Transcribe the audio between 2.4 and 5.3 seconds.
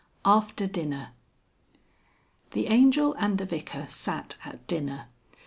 The Angel and the Vicar sat at dinner.